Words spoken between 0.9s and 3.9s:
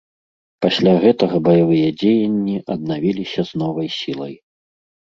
гэтага баявыя дзеянні аднавіліся з новай